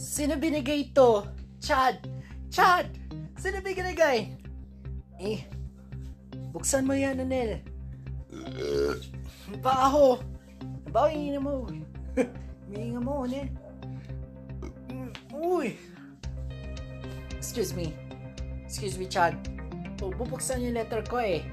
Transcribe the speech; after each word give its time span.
Sino 0.00 0.40
binigay 0.40 0.88
ito? 0.88 1.28
Chad! 1.60 2.00
Chad! 2.48 2.88
Sino 3.36 3.60
binigay? 3.60 4.32
Eh, 5.20 5.44
buksan 6.56 6.88
mo 6.88 6.96
yan, 6.96 7.20
Anel. 7.20 7.60
Baho! 9.60 10.16
Baho, 10.88 11.06
hingin 11.12 11.44
mo. 11.44 11.68
Hingin 12.72 13.04
mo, 13.04 13.28
Anel. 13.28 13.52
Uy! 15.36 15.76
Excuse 17.36 17.76
me. 17.76 17.92
Excuse 18.64 18.96
me, 18.96 19.04
Chad. 19.04 19.36
Oh, 20.00 20.08
bubuksan 20.16 20.64
yung 20.64 20.80
letter 20.80 21.04
ko 21.04 21.20
eh. 21.20 21.44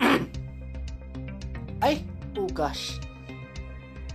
Ay, 1.84 2.00
oh 2.32 2.48
gosh. 2.48 2.96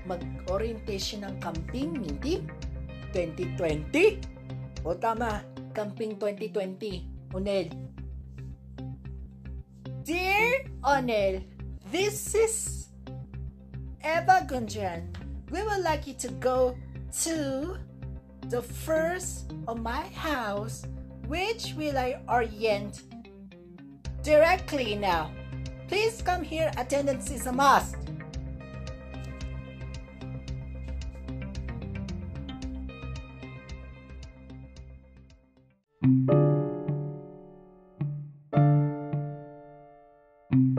Mag-orientation 0.10 1.22
ng 1.22 1.38
camping 1.38 2.02
meeting 2.02 2.50
2020? 3.14 4.20
O 4.84 4.94
tama, 4.98 5.46
camping 5.74 6.18
2020. 6.18 7.08
Onel. 7.34 7.70
Dear 10.04 10.66
Onel, 10.84 11.46
this 11.92 12.36
is 12.36 12.90
Eva 14.04 14.46
Gunjan. 14.50 15.14
We 15.50 15.64
would 15.64 15.82
like 15.82 16.06
you 16.06 16.14
to 16.26 16.30
go 16.42 16.76
to 17.24 17.78
the 18.50 18.62
first 18.62 19.54
of 19.68 19.80
my 19.80 20.02
house, 20.14 20.86
which 21.26 21.74
will 21.78 21.98
I 21.98 22.20
orient 22.28 23.02
directly 24.22 24.96
now. 24.96 25.32
Please 25.88 26.22
come 26.22 26.44
here. 26.44 26.72
Attendance 26.78 27.32
is 27.32 27.48
a 27.48 27.54
must. 27.54 28.03
Mm. 40.54 40.78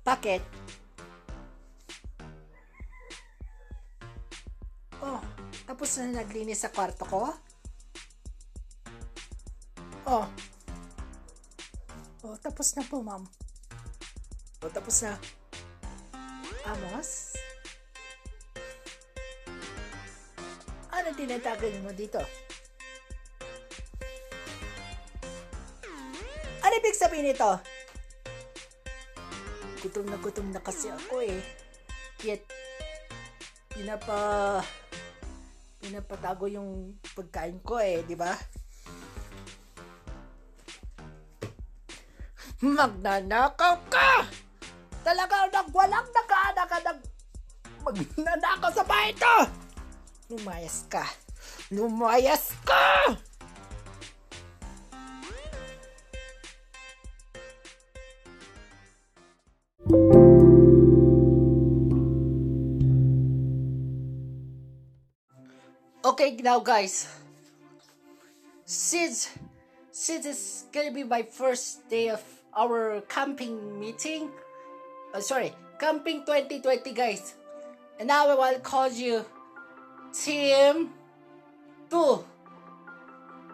Bakit? 0.00 0.40
Oh, 5.04 5.20
tapos 5.68 6.00
na 6.00 6.24
naglinis 6.24 6.64
sa 6.64 6.72
kwarto 6.72 7.04
ko? 7.04 7.36
Oh. 10.08 10.24
Oh, 12.24 12.36
tapos 12.40 12.72
na 12.80 12.82
po, 12.88 13.04
ma'am. 13.04 13.28
Oh, 14.64 14.72
tapos 14.72 15.04
na. 15.04 15.20
Amos? 16.64 17.29
Tinatagal 21.20 21.84
mo 21.84 21.92
dito? 21.92 22.16
Ano 26.64 26.72
ibig 26.80 26.96
sabihin 26.96 27.28
nito? 27.28 27.60
Gutom 29.84 30.08
na 30.08 30.16
gutom 30.16 30.48
na 30.48 30.64
kasi 30.64 30.88
ako 30.88 31.20
eh. 31.20 31.44
Yet, 32.24 32.40
pinapa 33.68 34.16
pinapatago 35.84 36.48
yung 36.48 36.96
pagkain 37.12 37.60
ko 37.68 37.76
eh, 37.76 38.00
di 38.08 38.16
ba? 38.16 38.32
Magnanakaw 42.64 43.76
ka! 43.92 44.24
Talaga 45.04 45.52
nang 45.52 45.68
walang 45.68 46.08
nakaana 46.16 46.64
ka 46.64 46.78
ng 46.80 47.00
magnanakaw 47.84 48.72
sa 48.72 48.88
bahay 48.88 49.12
ito! 49.12 49.59
Lumayas 50.30 50.86
ka! 50.86 51.02
Lumayas 51.74 52.54
ka! 52.62 53.18
Okay, 66.06 66.38
now 66.46 66.62
guys, 66.62 67.10
since 68.62 69.34
since 69.90 70.30
it's 70.30 70.70
gonna 70.70 70.94
be 70.94 71.02
my 71.02 71.26
first 71.26 71.90
day 71.90 72.06
of 72.06 72.22
our 72.54 73.02
camping 73.10 73.58
meeting, 73.82 74.30
uh, 75.10 75.18
sorry, 75.18 75.50
camping 75.82 76.22
2020, 76.22 76.94
guys, 76.94 77.34
and 77.98 78.06
now 78.06 78.30
I 78.30 78.38
will 78.38 78.62
call 78.62 78.86
you 78.94 79.26
Team 80.12 80.90
Two. 81.88 82.24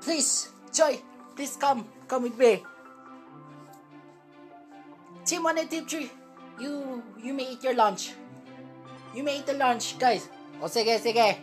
Please, 0.01 0.49
Joy, 0.73 1.01
please 1.35 1.57
come, 1.57 1.87
come 2.07 2.25
with 2.25 2.39
me. 2.39 2.63
Team 5.25 5.43
One 5.43 5.59
and 5.59 5.71
Team 5.71 5.87
Three, 5.87 6.11
you 6.61 7.03
you 7.23 7.33
may 7.35 7.53
eat 7.53 7.65
your 7.65 7.75
lunch. 7.75 8.13
You 9.15 9.23
may 9.25 9.39
eat 9.39 9.47
the 9.47 9.55
lunch, 9.55 9.99
guys. 9.99 10.29
O 10.61 10.69
sige, 10.69 11.01
sige. 11.01 11.37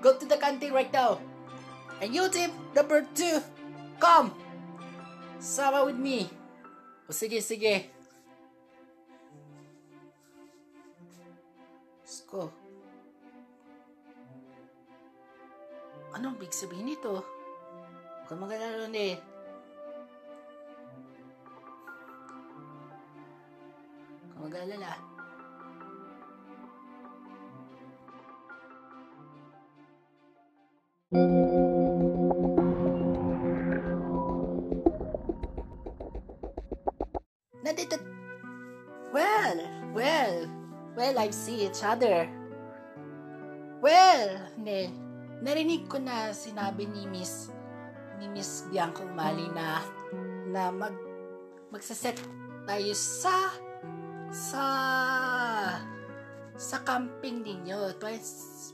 Go 0.00 0.12
to 0.16 0.26
the 0.26 0.36
canteen 0.36 0.72
right 0.72 0.92
now. 0.92 1.18
And 2.00 2.14
you 2.14 2.28
team 2.28 2.52
number 2.74 3.06
two, 3.14 3.40
come. 3.98 4.32
Sama 5.40 5.84
with 5.84 5.96
me. 5.96 6.28
O 7.08 7.12
sige, 7.12 7.40
sige. 7.40 7.95
Diyos 12.16 12.32
ko. 12.32 12.48
Anong 16.16 16.40
big 16.40 16.48
sabihin 16.48 16.88
nito? 16.88 17.20
Huwag 17.20 18.24
kang 18.24 18.40
magalala 18.40 18.88
eh. 18.96 19.20
Huwag 24.32 24.32
kang 24.32 24.44
mag-alala. 24.48 24.92
Nandito... 31.12 31.45
well, 41.06 41.22
I 41.22 41.30
see 41.30 41.70
each 41.70 41.86
other. 41.86 42.26
Well, 43.78 44.50
ne, 44.58 44.90
narinig 45.38 45.86
ko 45.86 46.02
na 46.02 46.34
sinabi 46.34 46.90
ni 46.90 47.06
Miss, 47.06 47.54
ni 48.18 48.26
Miss 48.26 48.66
Bianca 48.66 49.06
Umali 49.06 49.46
na, 49.54 49.86
na 50.50 50.74
mag, 50.74 50.98
magsaset 51.70 52.18
tayo 52.66 52.90
sa, 52.98 53.54
sa, 54.34 54.64
sa 56.58 56.76
camping 56.82 57.46
ninyo 57.46 57.94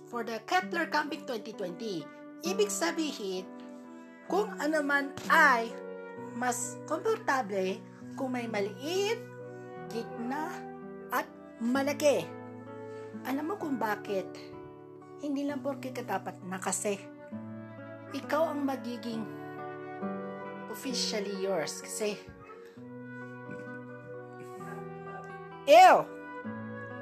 for 0.09 0.25
the 0.25 0.41
Kepler 0.49 0.89
Camping 0.89 1.29
2020. 1.29 2.49
Ibig 2.49 2.73
sabihin, 2.73 3.45
kung 4.25 4.49
ano 4.57 4.81
man 4.81 5.13
ay 5.29 5.69
mas 6.33 6.81
komportable 6.89 7.77
kung 8.17 8.33
may 8.33 8.49
maliit, 8.49 9.21
gitna, 9.93 10.72
malaki. 11.63 12.27
Alam 13.23 13.55
mo 13.55 13.55
kung 13.55 13.79
bakit? 13.79 14.27
Hindi 15.23 15.47
lang 15.47 15.63
porke 15.63 15.95
katapat 15.95 16.43
na 16.43 16.59
kasi 16.59 16.99
ikaw 18.11 18.51
ang 18.51 18.67
magiging 18.67 19.23
officially 20.69 21.39
yours 21.39 21.79
kasi 21.79 22.19
Ew! 25.63 26.03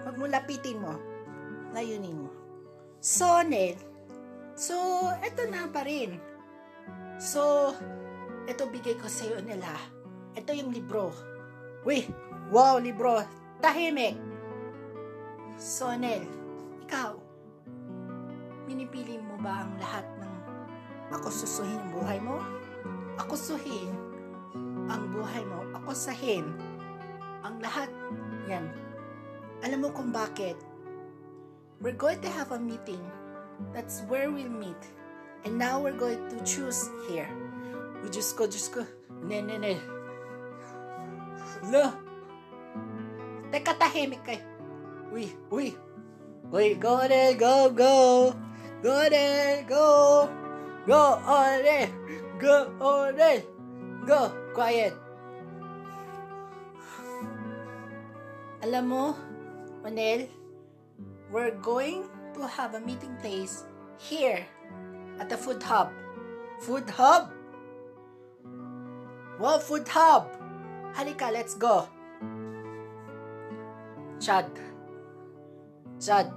Huwag 0.05 0.17
mo 0.21 0.29
lapitin 0.29 0.85
mo. 0.85 0.93
Layunin 1.73 2.29
mo. 2.29 2.31
So, 3.01 3.41
Ned, 3.41 3.81
so, 4.53 4.77
eto 5.25 5.49
na 5.49 5.65
pa 5.73 5.81
rin. 5.81 6.21
So, 7.17 7.73
eto 8.45 8.69
bigay 8.69 9.01
ko 9.01 9.09
sa'yo 9.09 9.41
nila. 9.41 9.73
Ito 10.37 10.53
yung 10.53 10.77
libro. 10.77 11.09
Uy, 11.89 12.05
wow, 12.53 12.77
libro. 12.77 13.25
Tahimik. 13.65 14.30
So, 15.61 15.93
Nel, 15.93 16.25
ikaw, 16.89 17.21
minipili 18.65 19.21
mo 19.21 19.37
ba 19.45 19.61
ang 19.69 19.77
lahat 19.77 20.09
ng 20.17 20.33
ako 21.13 21.29
susuhin 21.29 21.77
ang 21.77 21.93
buhay 21.93 22.19
mo? 22.25 22.41
Ako 23.21 23.37
suhin 23.37 23.93
ang 24.89 25.13
buhay 25.13 25.45
mo. 25.45 25.61
Ako 25.77 25.93
sahin 25.93 26.49
ang 27.45 27.61
lahat. 27.61 27.93
Yan. 28.49 28.73
Alam 29.61 29.85
mo 29.85 29.89
kung 29.93 30.17
bakit? 30.17 30.57
We're 31.85 31.93
going 31.93 32.25
to 32.25 32.33
have 32.33 32.57
a 32.57 32.61
meeting. 32.61 33.05
That's 33.77 34.01
where 34.09 34.33
we'll 34.33 34.49
meet. 34.49 34.81
And 35.45 35.61
now 35.61 35.77
we're 35.77 35.93
going 35.93 36.25
to 36.33 36.41
choose 36.41 36.89
here. 37.13 37.29
We 38.01 38.09
just 38.09 38.33
go, 38.41 38.49
just 38.49 38.73
go. 38.73 38.89
Ne, 39.21 39.45
ne, 39.45 39.61
ne. 39.61 39.77
Lo. 41.69 41.93
Teka, 43.53 43.77
tahimik 43.77 44.25
kay. 44.25 44.50
We, 45.13 45.35
we 45.51 46.75
go 46.75 47.07
there, 47.07 47.35
go, 47.35 47.71
go. 47.71 48.35
Go 48.83 49.09
there, 49.11 49.63
go. 49.69 50.31
Go 50.87 51.21
on 51.27 51.63
there. 51.63 51.91
Go 52.39 52.73
on 52.81 53.17
there. 53.17 53.43
Go. 54.07 54.33
Quiet. 54.55 54.95
Alam 58.63 58.89
mo, 58.89 59.17
Manel, 59.85 60.29
we're 61.33 61.57
going 61.61 62.05
to 62.35 62.47
have 62.47 62.75
a 62.75 62.81
meeting 62.81 63.17
place 63.21 63.65
here 63.97 64.45
at 65.19 65.29
the 65.29 65.37
food 65.37 65.63
hub. 65.63 65.93
Food 66.61 66.89
hub? 66.91 67.33
Wow, 69.41 69.59
food 69.59 69.89
hub! 69.89 70.29
Halika, 70.93 71.33
let's 71.33 71.55
go. 71.55 71.89
Chad. 74.21 74.70
Chad. 76.01 76.33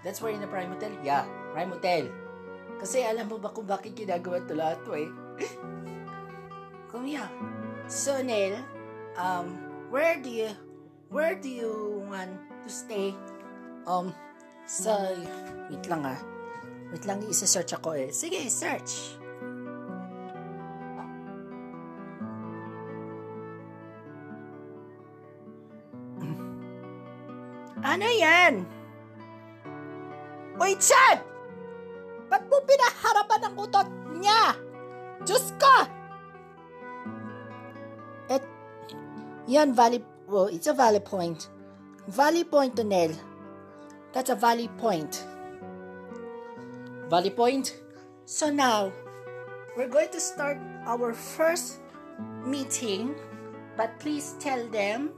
That's 0.00 0.24
where 0.24 0.32
in 0.32 0.40
the 0.40 0.48
Prime 0.48 0.72
Hotel? 0.72 0.96
Yeah, 1.04 1.28
Prime 1.52 1.76
Hotel. 1.76 2.08
Kasi 2.80 3.04
alam 3.04 3.28
mo 3.28 3.36
ba 3.36 3.52
kung 3.52 3.68
bakit 3.68 3.92
ginagawa 3.92 4.40
ito 4.40 4.56
lahat 4.56 4.80
to 4.88 4.96
eh? 4.96 5.10
Here. 7.10 7.26
So, 7.90 8.22
Nel, 8.22 8.54
um, 9.18 9.58
where 9.90 10.14
do 10.22 10.30
you, 10.30 10.54
where 11.10 11.34
do 11.34 11.50
you 11.50 12.06
want 12.06 12.30
to 12.62 12.70
stay? 12.70 13.18
Um, 13.82 14.14
sa, 14.62 15.10
wait 15.66 15.82
lang 15.90 16.06
ah. 16.06 16.18
Wait 16.94 17.02
lang, 17.06 17.18
isa-search 17.26 17.74
ako 17.74 17.98
eh. 17.98 18.14
Sige, 18.14 18.46
search. 18.46 19.19
Yan? 28.30 28.54
Uy, 30.60 30.78
Chad! 30.78 31.18
Ba't 32.30 32.46
mo 32.46 32.62
pinaharapan 32.62 33.42
ang 33.42 33.54
utot 33.58 33.88
niya? 34.14 34.54
Diyos 35.26 35.50
ko! 35.58 35.76
Et, 38.30 38.44
yan, 39.50 39.74
valley, 39.74 39.98
well, 40.30 40.46
it's 40.46 40.70
a 40.70 40.76
valley 40.76 41.02
point. 41.02 41.50
Valley 42.06 42.46
point, 42.46 42.78
Donel. 42.78 43.10
That's 44.14 44.30
a 44.30 44.38
valley 44.38 44.70
point. 44.78 45.26
Valley 47.10 47.34
point. 47.34 47.74
So 48.26 48.50
now, 48.50 48.94
we're 49.74 49.90
going 49.90 50.14
to 50.14 50.22
start 50.22 50.58
our 50.86 51.10
first 51.14 51.82
meeting, 52.46 53.18
but 53.74 53.98
please 53.98 54.38
tell 54.38 54.62
them 54.70 55.10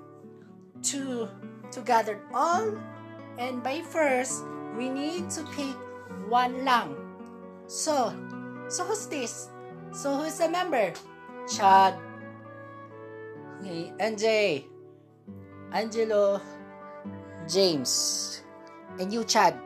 to 0.92 1.28
to 1.72 1.80
gather 1.80 2.20
all 2.32 2.76
and 3.38 3.62
by 3.62 3.80
first 3.80 4.44
we 4.76 4.88
need 4.88 5.30
to 5.30 5.44
pick 5.54 5.76
one 6.28 6.64
lang. 6.64 6.96
So, 7.66 8.12
so 8.68 8.84
who's 8.84 9.06
this? 9.06 9.48
So 9.92 10.16
who's 10.16 10.38
the 10.38 10.48
member? 10.48 10.92
Chad. 11.48 11.94
Okay, 13.60 13.92
NJ. 14.00 14.64
Angelo. 15.72 16.40
James. 17.48 18.42
And 18.98 19.12
you, 19.12 19.24
Chad. 19.24 19.56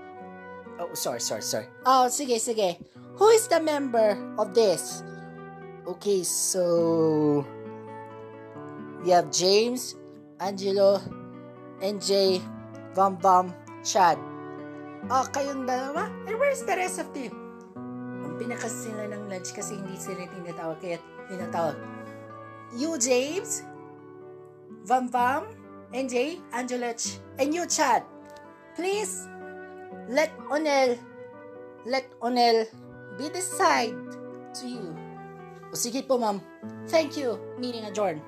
Oh, 0.79 0.93
sorry, 0.95 1.21
sorry, 1.21 1.43
sorry. 1.43 1.67
Oh, 1.85 2.07
sige, 2.11 2.37
sige. 2.39 2.79
Who 3.17 3.29
is 3.29 3.49
the 3.49 3.61
member 3.61 4.17
of 4.39 4.53
this? 4.55 5.03
Okay, 5.87 6.23
so 6.23 7.47
we 9.03 9.11
have 9.11 9.31
James, 9.31 9.95
Angelo, 10.41 11.01
NJ, 11.81 12.43
Vam 12.97 13.21
Vam, 13.21 13.53
Chad. 13.85 14.17
Ah, 15.13 15.29
kayong 15.29 15.69
dalawa? 15.69 16.09
And 16.25 16.41
where's 16.41 16.65
the 16.65 16.73
rest 16.73 16.97
of 16.97 17.13
them? 17.13 17.31
Ang 18.25 18.41
pinakas 18.41 18.73
sila 18.73 19.05
ng 19.13 19.29
lunch 19.29 19.53
kasi 19.53 19.77
hindi 19.77 20.01
sila 20.01 20.25
tinatawag 20.25 20.81
kaya 20.81 20.97
tinatawag. 21.29 21.77
You, 22.73 22.97
James, 22.97 23.63
Vam 24.89 25.13
Vam, 25.13 25.45
NJ, 25.93 26.41
Angelo, 26.57 26.91
Ch- 26.97 27.21
and 27.37 27.53
you, 27.53 27.69
Chad. 27.69 28.03
Please, 28.75 29.29
let 30.09 30.33
Onel, 30.49 30.97
let 31.85 32.09
Onel 32.25 32.65
be 33.21 33.29
the 33.29 33.45
side 33.45 33.95
to 34.57 34.65
you. 34.65 34.97
O 35.69 35.77
sige 35.77 36.01
po, 36.09 36.17
ma'am. 36.17 36.41
Thank 36.89 37.21
you. 37.21 37.37
Meeting 37.61 37.85
adjourned. 37.85 38.25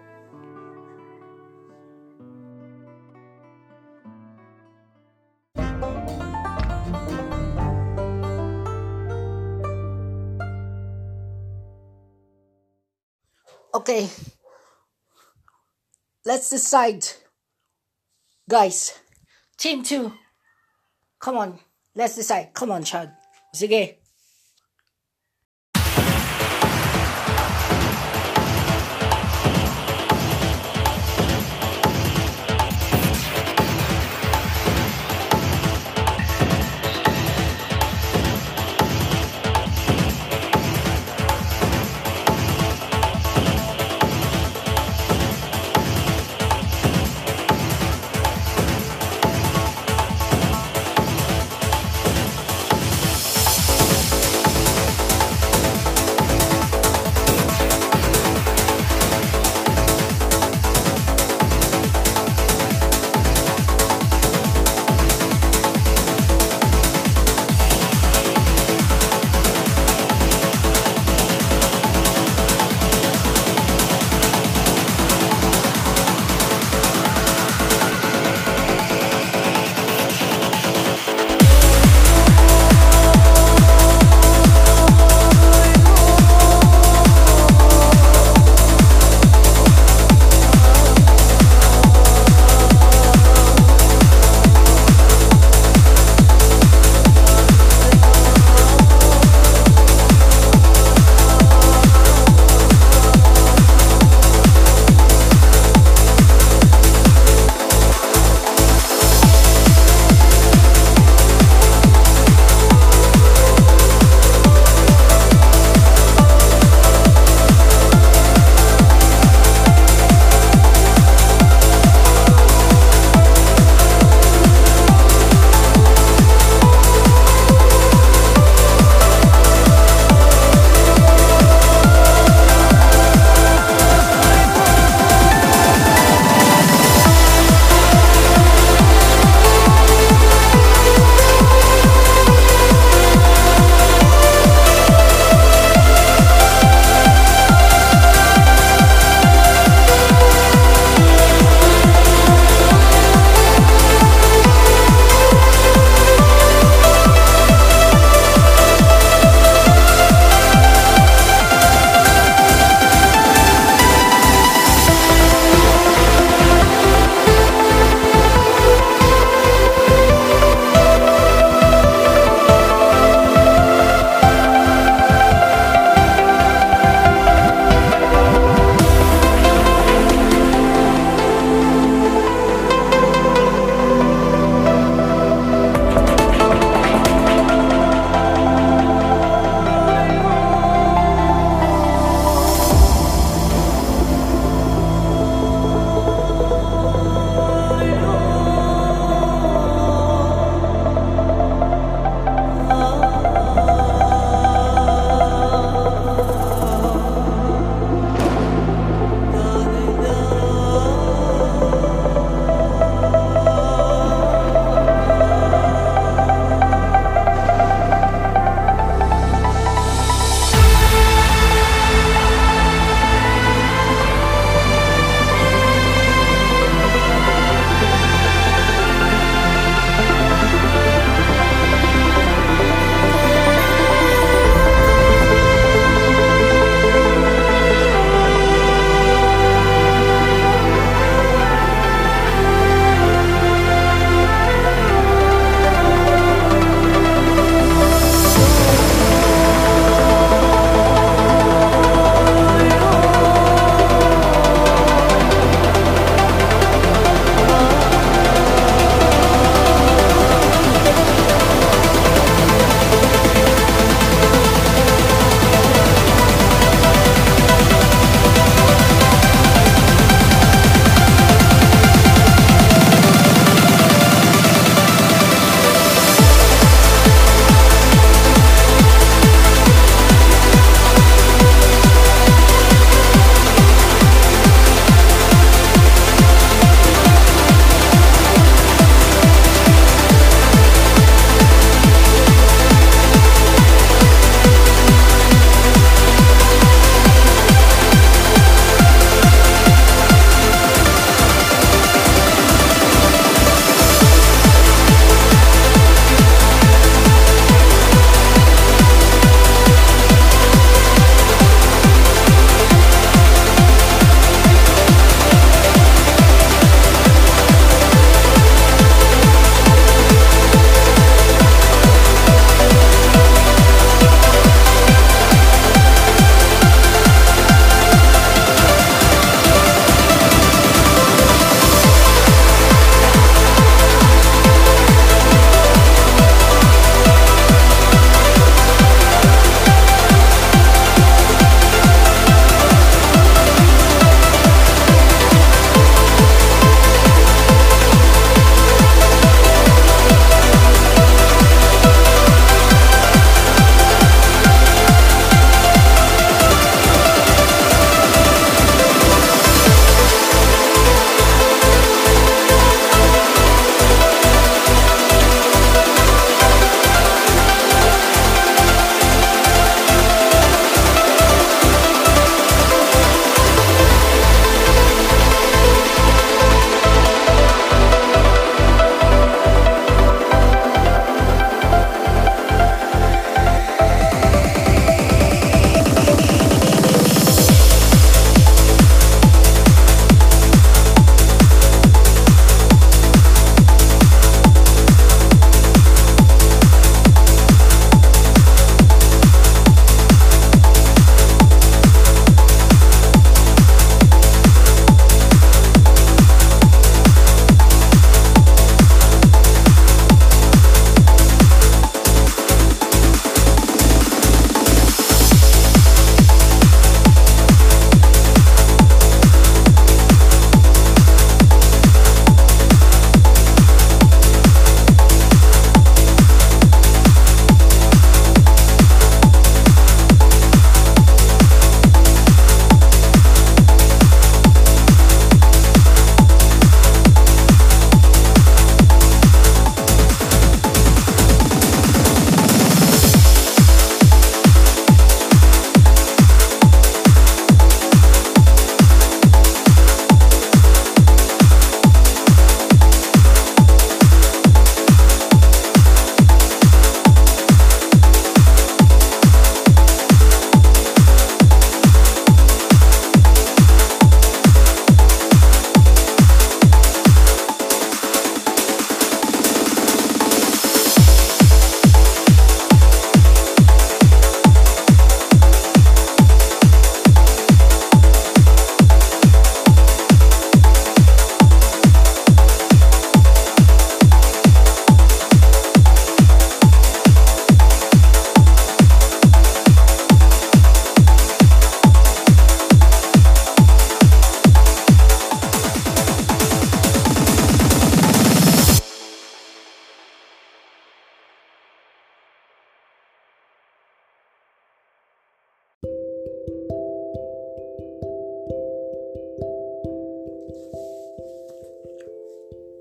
Okay. 13.89 14.07
Let's 16.27 16.51
decide. 16.51 17.07
Guys, 18.47 18.99
team 19.57 19.83
2. 19.83 20.13
Come 21.19 21.39
on. 21.39 21.59
Let's 21.95 22.17
decide. 22.17 22.53
Come 22.53 22.71
on, 22.73 22.85
Chad. 22.85 23.17
Sige. 23.55 23.98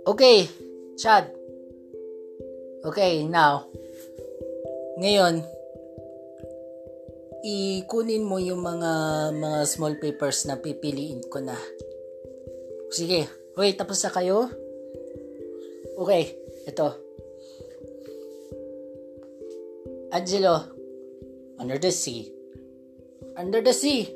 Okay, 0.07 0.47
Chad. 0.95 1.27
Okay, 2.79 3.27
now. 3.27 3.67
Ngayon, 5.03 5.43
ikunin 7.43 8.23
mo 8.23 8.39
yung 8.39 8.63
mga 8.63 8.91
mga 9.35 9.59
small 9.67 9.99
papers 9.99 10.47
na 10.47 10.55
pipiliin 10.55 11.27
ko 11.27 11.43
na. 11.43 11.59
Sige. 12.87 13.27
Okay, 13.51 13.75
tapos 13.75 13.99
na 13.99 14.15
kayo? 14.15 14.47
Okay, 15.99 16.39
ito. 16.63 16.87
Angelo, 20.15 20.71
Under 21.59 21.75
the 21.75 21.91
Sea. 21.91 22.31
Under 23.35 23.59
the 23.59 23.75
Sea. 23.75 24.07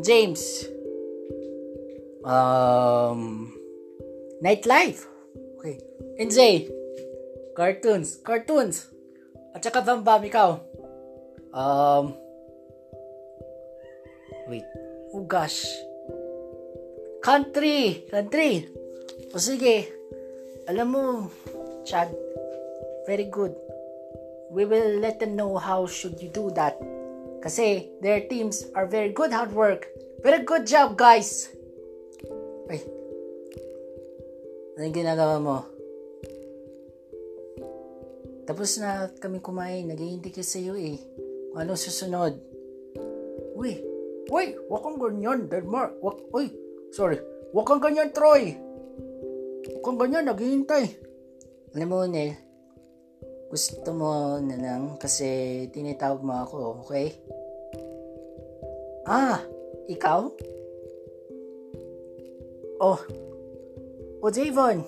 James. 0.00 0.64
Um, 2.24 3.59
Nightlife. 4.40 5.04
Okay. 5.60 5.76
NJ. 6.16 6.68
Cartoons. 7.52 8.16
Cartoons. 8.24 8.88
At 9.54 9.60
saka 9.60 9.84
Bam 9.84 10.00
Bam, 10.00 10.24
ikaw. 10.24 10.56
Um, 11.52 12.16
wait. 14.48 14.64
Oh 15.12 15.24
gosh. 15.28 15.66
Country. 17.20 18.08
Country. 18.08 18.72
O 19.34 19.38
sige. 19.38 19.92
Alam 20.70 20.88
mo, 20.88 21.04
Chad, 21.84 22.14
very 23.04 23.26
good. 23.26 23.52
We 24.50 24.64
will 24.64 25.02
let 25.02 25.18
them 25.18 25.34
know 25.34 25.58
how 25.58 25.84
should 25.86 26.22
you 26.22 26.30
do 26.30 26.48
that. 26.54 26.78
Kasi 27.42 27.90
their 28.00 28.24
teams 28.24 28.70
are 28.72 28.86
very 28.86 29.10
good 29.10 29.32
hard 29.32 29.52
work. 29.52 29.90
Very 30.22 30.44
good 30.44 30.68
job, 30.68 30.94
guys. 30.94 31.50
Ay, 32.70 32.84
Anong 34.78 34.94
ginagawa 34.94 35.36
mo? 35.42 35.56
Tapos 38.50 38.78
na 38.82 39.06
kami 39.22 39.38
kumain. 39.38 39.86
Naghihintay 39.86 40.34
ka 40.34 40.42
sa'yo 40.42 40.74
eh. 40.74 40.98
Kung 41.50 41.58
ano 41.62 41.78
susunod? 41.78 42.34
Uy! 43.54 43.78
Uy! 44.30 44.58
Huwag 44.66 44.82
kang 44.82 44.98
ganyan, 44.98 45.46
Denmark. 45.46 45.98
Wag, 46.02 46.18
uy! 46.34 46.50
Sorry. 46.90 47.18
Huwag 47.54 47.66
kang 47.66 47.82
ganyan, 47.82 48.10
Troy. 48.10 48.54
Huwag 49.66 49.82
kang 49.86 49.98
ganyan, 49.98 50.26
naghihintay. 50.26 50.86
Alam 51.74 51.88
mo, 51.90 52.02
Nel, 52.06 52.34
gusto 53.50 53.90
mo 53.94 54.38
na 54.38 54.54
lang 54.58 54.94
kasi 54.98 55.66
tinitawag 55.74 56.22
mo 56.22 56.34
ako, 56.42 56.86
okay? 56.86 57.14
Ah, 59.06 59.42
ikaw? 59.90 60.30
Oh, 62.78 62.98
Oh, 64.20 64.28
Javon. 64.28 64.84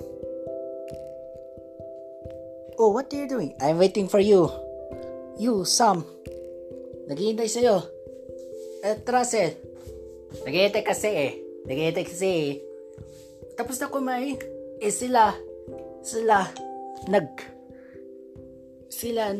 Oh, 2.76 2.92
what 2.92 3.08
are 3.08 3.16
you 3.16 3.28
doing? 3.28 3.56
I'm 3.64 3.80
waiting 3.80 4.04
for 4.04 4.20
you. 4.20 4.52
You, 5.40 5.64
Sam. 5.64 6.04
Naghihintay 7.08 7.48
sa'yo. 7.48 7.80
At 8.84 9.08
Russell. 9.08 9.56
Naghihintay 10.44 10.84
kasi 10.84 11.08
eh. 11.08 11.32
Naghihintay 11.64 12.04
kasi 12.04 12.28
eh. 12.28 12.52
Tapos 13.56 13.80
na 13.80 13.88
kumain. 13.88 14.36
Eh 14.84 14.92
sila, 14.92 15.32
sila, 16.04 16.52
nag, 17.08 17.32
sila, 18.92 19.32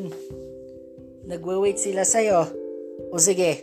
nagwe-wait 1.29 1.77
sila 1.77 2.09
sa'yo. 2.09 2.49
O 3.13 3.21
sige, 3.21 3.61